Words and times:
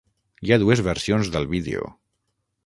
Hi 0.47 0.53
ha 0.53 0.57
dues 0.63 0.81
versions 0.87 1.29
del 1.37 1.47
vídeo. 1.53 1.93